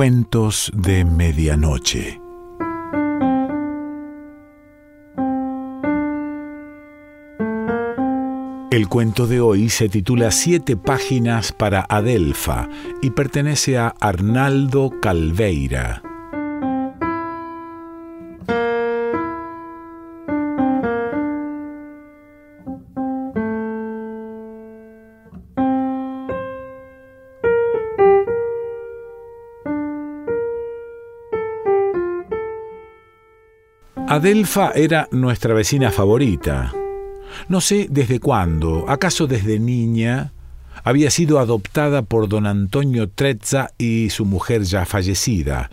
[0.00, 2.18] Cuentos de Medianoche.
[8.70, 12.66] El cuento de hoy se titula Siete páginas para Adelfa
[13.02, 16.00] y pertenece a Arnaldo Calveira.
[34.10, 36.72] Adelfa era nuestra vecina favorita.
[37.48, 40.32] No sé desde cuándo, acaso desde niña,
[40.82, 45.70] había sido adoptada por don Antonio Trezza y su mujer ya fallecida.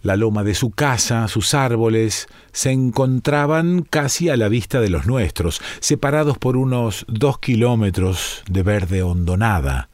[0.00, 5.04] La loma de su casa, sus árboles, se encontraban casi a la vista de los
[5.04, 9.90] nuestros, separados por unos dos kilómetros de verde hondonada.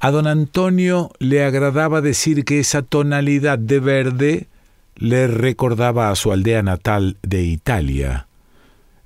[0.00, 4.48] A don Antonio le agradaba decir que esa tonalidad de verde
[4.96, 8.26] le recordaba a su aldea natal de Italia.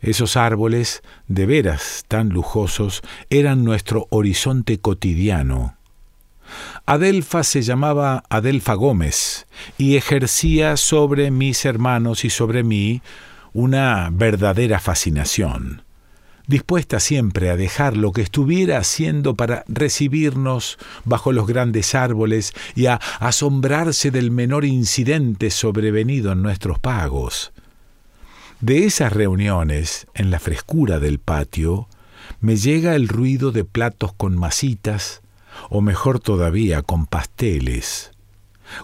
[0.00, 5.76] Esos árboles, de veras tan lujosos, eran nuestro horizonte cotidiano.
[6.86, 13.02] Adelfa se llamaba Adelfa Gómez y ejercía sobre mis hermanos y sobre mí
[13.52, 15.82] una verdadera fascinación
[16.48, 22.86] dispuesta siempre a dejar lo que estuviera haciendo para recibirnos bajo los grandes árboles y
[22.86, 27.52] a asombrarse del menor incidente sobrevenido en nuestros pagos.
[28.60, 31.86] De esas reuniones, en la frescura del patio,
[32.40, 35.20] me llega el ruido de platos con masitas,
[35.70, 38.10] o mejor todavía, con pasteles.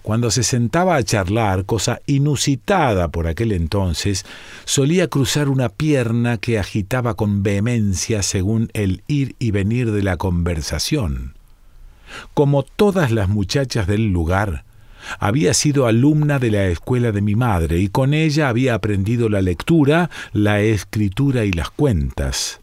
[0.02, 4.24] Cuando se sentaba a charlar, cosa inusitada por aquel entonces,
[4.64, 10.16] solía cruzar una pierna que agitaba con vehemencia según el ir y venir de la
[10.16, 11.34] conversación.
[12.32, 14.64] Como todas las muchachas del lugar,
[15.19, 19.42] había sido alumna de la escuela de mi madre y con ella había aprendido la
[19.42, 22.60] lectura, la escritura y las cuentas.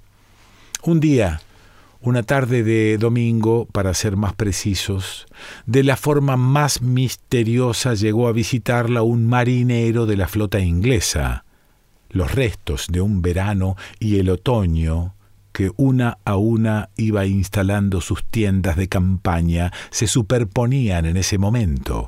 [0.84, 1.42] Un día,
[2.02, 5.28] una tarde de domingo, para ser más precisos,
[5.66, 11.46] de la forma más misteriosa llegó a visitarla un marinero de la flota inglesa.
[12.10, 15.14] Los restos de un verano y el otoño,
[15.52, 22.08] que una a una iba instalando sus tiendas de campaña, se superponían en ese momento.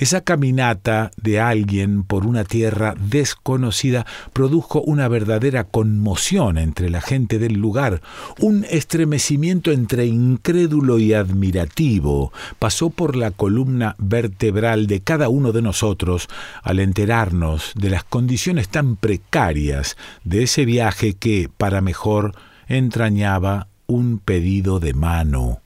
[0.00, 7.38] Esa caminata de alguien por una tierra desconocida produjo una verdadera conmoción entre la gente
[7.38, 8.00] del lugar,
[8.38, 15.60] un estremecimiento entre incrédulo y admirativo pasó por la columna vertebral de cada uno de
[15.60, 16.28] nosotros
[16.62, 22.34] al enterarnos de las condiciones tan precarias de ese viaje que, para mejor,
[22.68, 25.60] entrañaba un pedido de mano.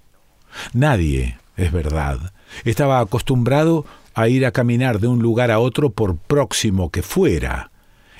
[0.72, 2.32] Nadie, es verdad,
[2.64, 3.84] estaba acostumbrado
[4.14, 7.70] a ir a caminar de un lugar a otro por próximo que fuera.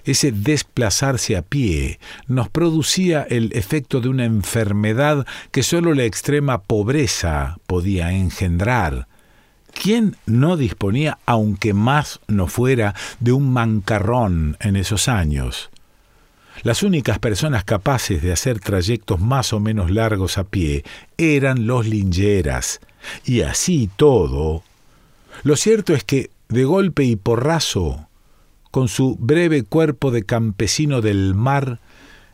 [0.05, 6.63] Ese desplazarse a pie nos producía el efecto de una enfermedad que sólo la extrema
[6.63, 9.09] pobreza podía engendrar.
[9.73, 15.71] ¿Quién no disponía, aunque más no fuera, de un mancarrón en esos años?
[16.63, 20.85] Las únicas personas capaces de hacer trayectos más o menos largos a pie
[21.19, 22.81] eran los lingeras,
[23.25, 24.63] y así todo,
[25.43, 28.09] lo cierto es que, de golpe y porrazo,
[28.71, 31.81] con su breve cuerpo de campesino del mar,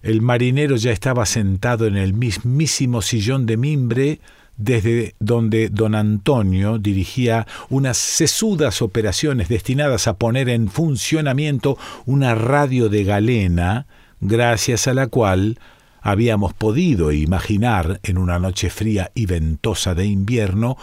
[0.02, 4.20] el marinero ya estaba sentado en el mismísimo sillón de mimbre
[4.56, 12.90] desde donde don Antonio dirigía unas sesudas operaciones destinadas a poner en funcionamiento una radio
[12.90, 13.86] de galena,
[14.20, 15.58] gracias a la cual
[16.02, 20.76] habíamos podido imaginar en una noche fría y ventosa de invierno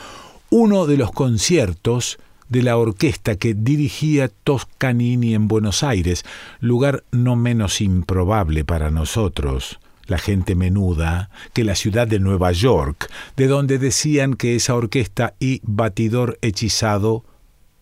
[0.49, 2.19] uno de los conciertos
[2.49, 6.23] de la orquesta que dirigía Toscanini en Buenos Aires,
[6.59, 13.09] lugar no menos improbable para nosotros, la gente menuda, que la ciudad de Nueva York,
[13.35, 17.25] de donde decían que esa orquesta y batidor hechizado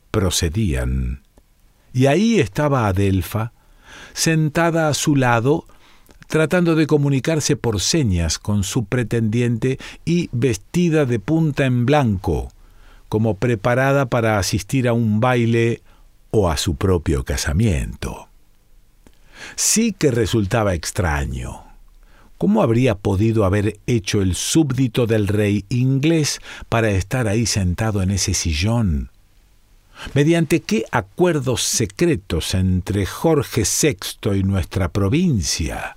[0.09, 1.21] procedían.
[1.93, 3.53] Y ahí estaba Adelfa,
[4.13, 5.65] sentada a su lado,
[6.27, 12.49] tratando de comunicarse por señas con su pretendiente y vestida de punta en blanco,
[13.09, 15.81] como preparada para asistir a un baile
[16.31, 18.27] o a su propio casamiento.
[19.55, 21.63] Sí que resultaba extraño.
[22.37, 28.11] ¿Cómo habría podido haber hecho el súbdito del rey inglés para estar ahí sentado en
[28.11, 29.09] ese sillón?
[30.13, 35.95] ¿Mediante qué acuerdos secretos entre Jorge VI y nuestra provincia?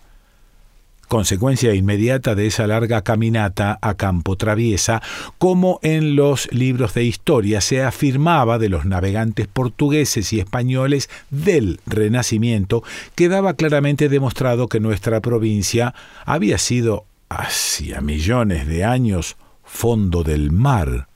[1.08, 5.02] Consecuencia inmediata de esa larga caminata a campo traviesa,
[5.38, 11.80] como en los libros de historia se afirmaba de los navegantes portugueses y españoles del
[11.86, 12.84] Renacimiento,
[13.14, 15.94] quedaba claramente demostrado que nuestra provincia
[16.24, 21.08] había sido, hacía millones de años, fondo del mar.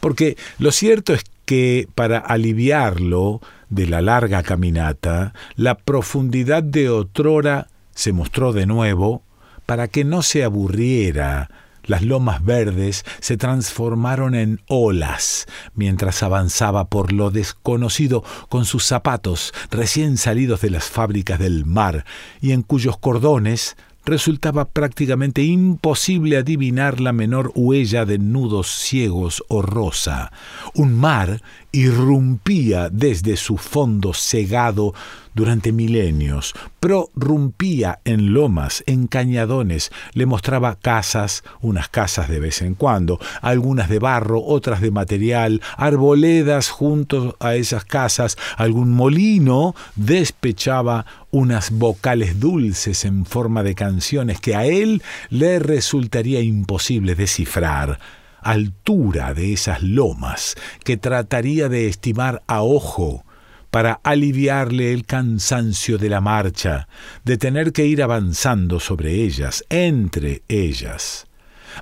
[0.00, 3.40] Porque lo cierto es que para aliviarlo
[3.70, 9.22] de la larga caminata, la profundidad de otrora se mostró de nuevo
[9.66, 11.50] para que no se aburriera.
[11.84, 19.52] Las lomas verdes se transformaron en olas mientras avanzaba por lo desconocido con sus zapatos
[19.70, 22.04] recién salidos de las fábricas del mar
[22.40, 29.62] y en cuyos cordones resultaba prácticamente imposible adivinar la menor huella de nudos ciegos o
[29.62, 30.32] rosa.
[30.74, 31.40] Un mar
[31.70, 34.94] irrumpía desde su fondo cegado
[35.34, 42.74] durante milenios, prorrumpía en lomas, en cañadones, le mostraba casas, unas casas de vez en
[42.74, 51.06] cuando, algunas de barro, otras de material, arboledas junto a esas casas, algún molino despechaba
[51.30, 57.98] unas vocales dulces en forma de canciones que a él le resultaría imposible descifrar.
[58.42, 63.24] Altura de esas lomas que trataría de estimar a ojo
[63.72, 66.88] para aliviarle el cansancio de la marcha,
[67.24, 71.26] de tener que ir avanzando sobre ellas, entre ellas.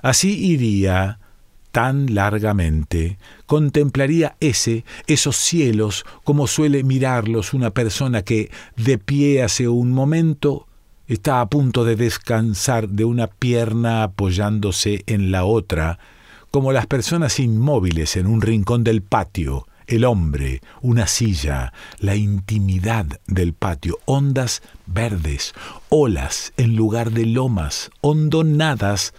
[0.01, 1.19] Así iría
[1.73, 9.67] tan largamente, contemplaría ese, esos cielos, como suele mirarlos una persona que, de pie hace
[9.67, 10.67] un momento,
[11.07, 15.99] está a punto de descansar de una pierna apoyándose en la otra,
[16.51, 23.05] como las personas inmóviles en un rincón del patio, el hombre, una silla, la intimidad
[23.27, 25.53] del patio, ondas verdes,
[25.89, 29.13] olas en lugar de lomas, hondonadas,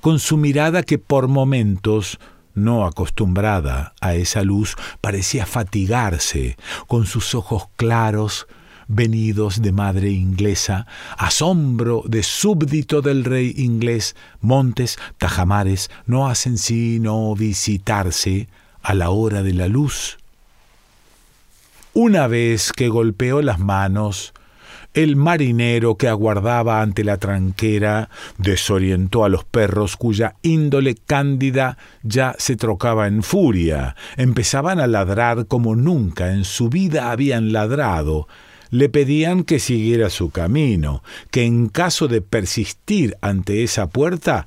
[0.00, 2.20] con su mirada que por momentos,
[2.54, 6.56] no acostumbrada a esa luz, parecía fatigarse,
[6.86, 8.46] con sus ojos claros,
[8.86, 10.86] venidos de madre inglesa,
[11.18, 18.48] asombro de súbdito del rey inglés, montes, tajamares, no hacen sino visitarse
[18.84, 20.18] a la hora de la luz.
[21.94, 24.32] Una vez que golpeó las manos,
[24.94, 32.36] el marinero que aguardaba ante la tranquera desorientó a los perros cuya índole cándida ya
[32.38, 33.96] se trocaba en furia.
[34.16, 38.28] Empezaban a ladrar como nunca en su vida habían ladrado,
[38.70, 44.46] le pedían que siguiera su camino, que en caso de persistir ante esa puerta,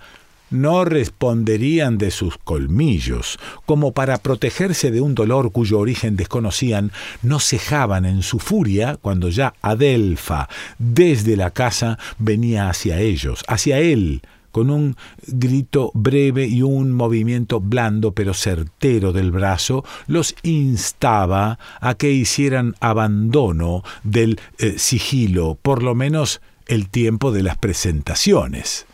[0.50, 6.92] no responderían de sus colmillos, como para protegerse de un dolor cuyo origen desconocían,
[7.22, 10.48] no cejaban en su furia cuando ya Adelfa,
[10.78, 14.22] desde la casa, venía hacia ellos, hacia él,
[14.52, 14.96] con un
[15.28, 22.76] grito breve y un movimiento blando pero certero del brazo, los instaba a que hicieran
[22.80, 28.88] abandono del eh, sigilo, por lo menos el tiempo de las presentaciones.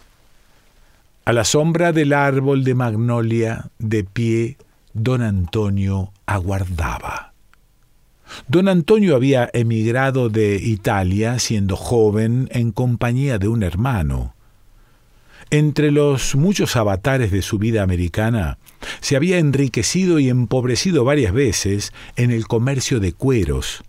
[1.26, 4.58] A la sombra del árbol de magnolia, de pie,
[4.92, 7.32] don Antonio aguardaba.
[8.50, 14.36] Don Antonio había emigrado de Italia siendo joven en compañía de un hermano.
[15.50, 18.58] Entre los muchos avatares de su vida americana,
[19.00, 23.86] se había enriquecido y empobrecido varias veces en el comercio de cueros,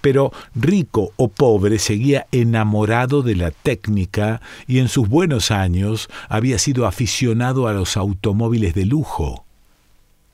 [0.00, 6.58] pero rico o pobre seguía enamorado de la técnica y en sus buenos años había
[6.58, 9.44] sido aficionado a los automóviles de lujo.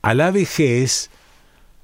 [0.01, 1.09] A la vejez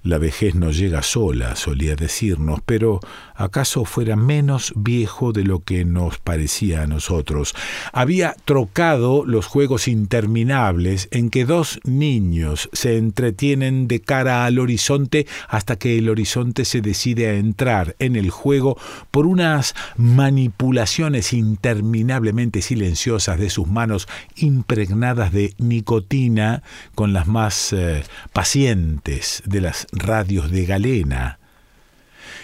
[0.03, 2.99] la vejez no llega sola, solía decirnos, pero
[3.41, 7.53] acaso fuera menos viejo de lo que nos parecía a nosotros.
[7.91, 15.27] Había trocado los juegos interminables en que dos niños se entretienen de cara al horizonte
[15.47, 18.77] hasta que el horizonte se decide a entrar en el juego
[19.11, 26.63] por unas manipulaciones interminablemente silenciosas de sus manos impregnadas de nicotina
[26.95, 31.40] con las más eh, pacientes de las radios de galena.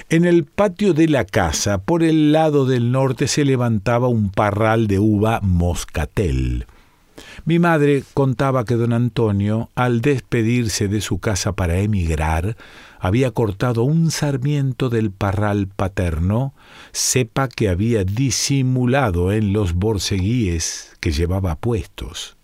[0.09, 4.87] En el patio de la casa, por el lado del norte, se levantaba un parral
[4.87, 6.65] de uva moscatel.
[7.43, 12.55] Mi madre contaba que don Antonio, al despedirse de su casa para emigrar,
[13.01, 16.53] había cortado un sarmiento del parral paterno,
[16.93, 22.37] cepa que había disimulado en los borceguíes que llevaba puestos.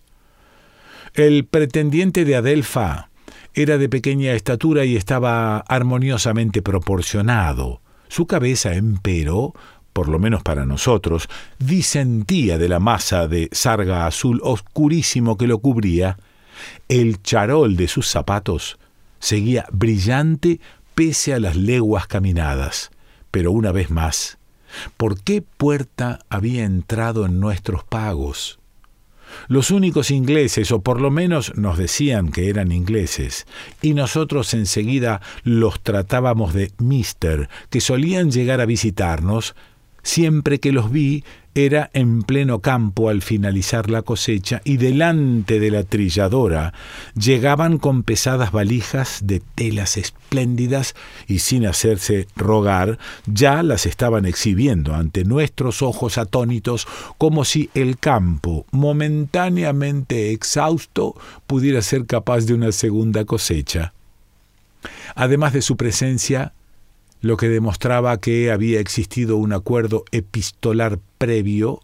[1.14, 3.08] El pretendiente de Adelfa,
[3.54, 7.80] era de pequeña estatura y estaba armoniosamente proporcionado.
[8.08, 9.54] Su cabeza, empero,
[9.92, 15.58] por lo menos para nosotros, disentía de la masa de sarga azul oscurísimo que lo
[15.58, 16.18] cubría,
[16.88, 18.78] el charol de sus zapatos
[19.20, 20.60] seguía brillante
[20.94, 22.90] pese a las leguas caminadas.
[23.30, 24.38] Pero una vez más,
[24.96, 28.58] ¿por qué puerta había entrado en nuestros pagos?
[29.48, 33.46] Los únicos ingleses, o por lo menos nos decían que eran ingleses,
[33.82, 39.54] y nosotros enseguida los tratábamos de mister, que solían llegar a visitarnos,
[40.04, 45.70] siempre que los vi era en pleno campo al finalizar la cosecha y delante de
[45.70, 46.74] la trilladora
[47.14, 50.94] llegaban con pesadas valijas de telas espléndidas
[51.28, 57.98] y sin hacerse rogar ya las estaban exhibiendo ante nuestros ojos atónitos como si el
[57.98, 61.14] campo, momentáneamente exhausto,
[61.46, 63.92] pudiera ser capaz de una segunda cosecha.
[65.14, 66.52] Además de su presencia,
[67.24, 71.80] lo que demostraba que había existido un acuerdo epistolar previo,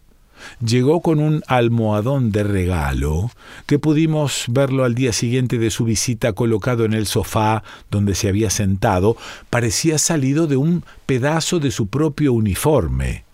[0.63, 3.31] llegó con un almohadón de regalo,
[3.65, 8.29] que pudimos verlo al día siguiente de su visita colocado en el sofá donde se
[8.29, 9.17] había sentado,
[9.49, 13.25] parecía salido de un pedazo de su propio uniforme.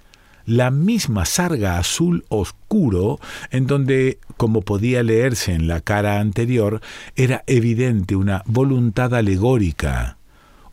[0.45, 3.19] La misma sarga azul oscuro,
[3.51, 6.79] en donde, como podía leerse en la cara anterior,
[7.17, 10.16] era evidente una voluntad alegórica,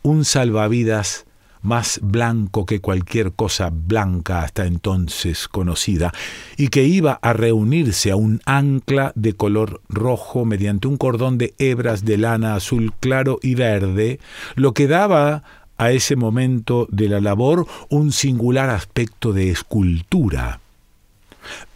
[0.05, 1.25] un salvavidas
[1.63, 6.13] más blanco que cualquier cosa blanca hasta entonces conocida,
[6.57, 11.55] y que iba a reunirse a un ancla de color rojo mediante un cordón de
[11.57, 14.19] hebras de lana azul claro y verde,
[14.53, 15.43] lo que daba
[15.77, 20.59] a ese momento de la labor un singular aspecto de escultura.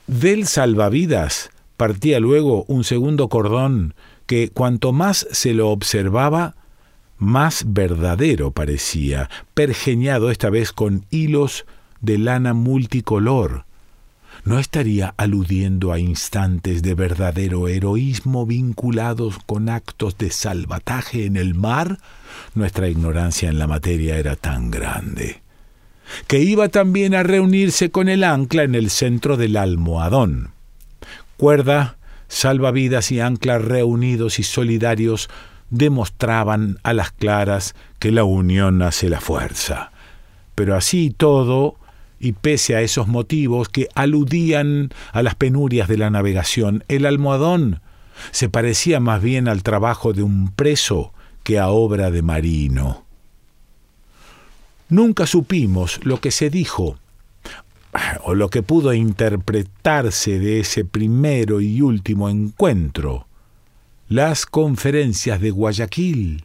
[0.06, 3.96] Del salvavidas partía luego un segundo cordón
[4.28, 6.54] que cuanto más se lo observaba,
[7.20, 11.66] más verdadero parecía, pergeñado esta vez con hilos
[12.02, 13.66] de lana multicolor.
[14.46, 21.56] ¿No estaría aludiendo a instantes de verdadero heroísmo vinculados con actos de salvataje en el
[21.56, 22.00] mar?
[22.56, 25.42] Nuestra ignorancia en la materia era tan grande.
[26.28, 30.52] Que iba también a reunirse con el ancla en el centro del almohadón.
[31.36, 31.98] Cuerda,
[32.30, 35.30] salvavidas y ancla reunidos y solidarios
[35.70, 39.92] demostraban a las claras que la unión hace la fuerza.
[40.56, 41.76] Pero así todo,
[42.20, 47.82] y pese a esos motivos que aludían a las penurias de la navegación, el almohadón
[48.32, 53.06] se parecía más bien al trabajo de un preso que a obra de marino.
[54.90, 56.98] Nunca supimos lo que se dijo,
[58.24, 63.29] o lo que pudo interpretarse de ese primero y último encuentro.
[64.10, 66.44] Las conferencias de Guayaquil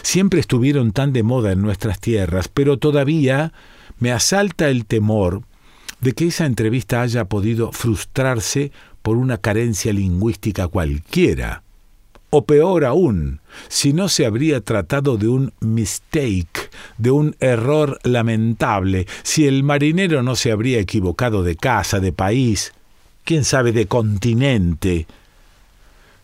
[0.00, 3.52] siempre estuvieron tan de moda en nuestras tierras, pero todavía
[3.98, 5.42] me asalta el temor
[6.00, 11.62] de que esa entrevista haya podido frustrarse por una carencia lingüística cualquiera.
[12.30, 19.06] O peor aún, si no se habría tratado de un mistake, de un error lamentable,
[19.22, 22.72] si el marinero no se habría equivocado de casa, de país,
[23.24, 25.06] quién sabe, de continente,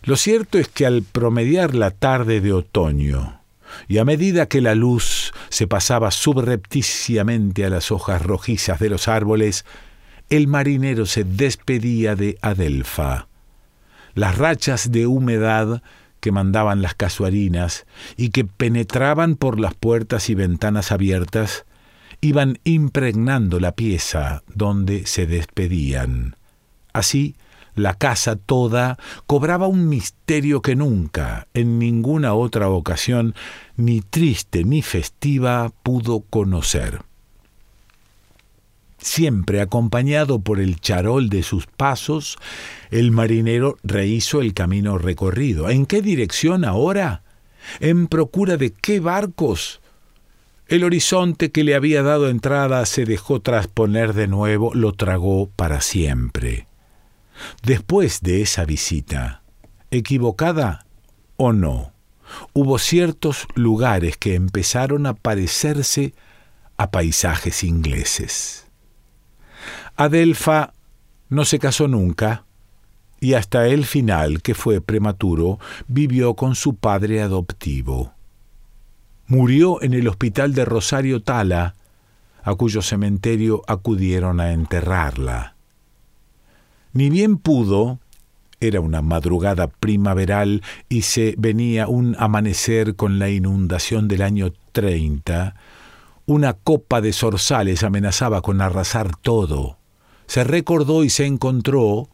[0.03, 3.41] lo cierto es que al promediar la tarde de otoño,
[3.87, 9.07] y a medida que la luz se pasaba subrepticiamente a las hojas rojizas de los
[9.07, 9.65] árboles,
[10.29, 13.27] el marinero se despedía de Adelfa.
[14.13, 15.81] Las rachas de humedad
[16.19, 21.65] que mandaban las casuarinas y que penetraban por las puertas y ventanas abiertas
[22.21, 26.35] iban impregnando la pieza donde se despedían.
[26.93, 27.35] Así,
[27.75, 28.97] la casa toda
[29.27, 33.35] cobraba un misterio que nunca, en ninguna otra ocasión,
[33.77, 37.01] ni triste ni festiva, pudo conocer.
[38.97, 42.37] Siempre acompañado por el charol de sus pasos,
[42.91, 45.69] el marinero rehizo el camino recorrido.
[45.69, 47.23] ¿En qué dirección ahora?
[47.79, 49.81] ¿En procura de qué barcos?
[50.67, 55.81] El horizonte que le había dado entrada se dejó trasponer de nuevo, lo tragó para
[55.81, 56.67] siempre.
[57.63, 59.41] Después de esa visita,
[59.91, 60.85] equivocada
[61.37, 61.93] o no,
[62.53, 66.13] hubo ciertos lugares que empezaron a parecerse
[66.77, 68.67] a paisajes ingleses.
[69.95, 70.73] Adelfa
[71.29, 72.45] no se casó nunca
[73.19, 78.13] y hasta el final, que fue prematuro, vivió con su padre adoptivo.
[79.27, 81.75] Murió en el hospital de Rosario Tala,
[82.43, 85.55] a cuyo cementerio acudieron a enterrarla.
[86.93, 87.99] Ni bien pudo,
[88.59, 95.55] era una madrugada primaveral y se venía un amanecer con la inundación del año 30,
[96.25, 99.77] una copa de zorzales amenazaba con arrasar todo.
[100.27, 102.09] Se recordó y se encontró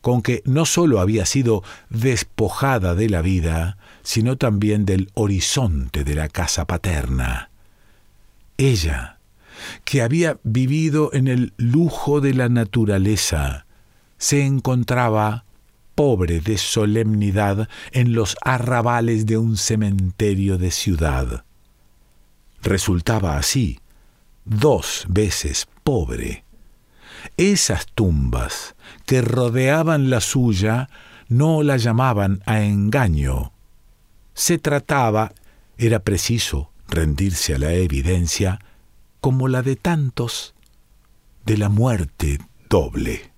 [0.00, 6.14] con que no sólo había sido despojada de la vida, sino también del horizonte de
[6.14, 7.50] la casa paterna.
[8.56, 9.18] Ella,
[9.84, 13.65] que había vivido en el lujo de la naturaleza,
[14.18, 15.44] se encontraba
[15.94, 21.44] pobre de solemnidad en los arrabales de un cementerio de ciudad.
[22.62, 23.80] Resultaba así,
[24.44, 26.44] dos veces pobre.
[27.36, 30.88] Esas tumbas que rodeaban la suya
[31.28, 33.52] no la llamaban a engaño.
[34.34, 35.32] Se trataba,
[35.78, 38.60] era preciso rendirse a la evidencia,
[39.20, 40.54] como la de tantos,
[41.44, 43.35] de la muerte doble.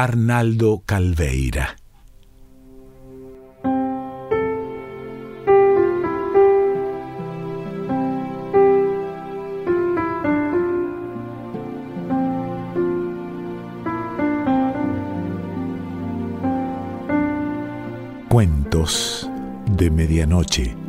[0.00, 1.74] Arnaldo Calveira.
[18.28, 19.28] Cuentos
[19.72, 20.87] de Medianoche.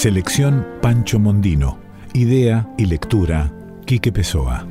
[0.00, 1.78] Selección Pancho Mondino.
[2.14, 3.52] Idea y lectura
[3.84, 4.66] Quique Pessoa.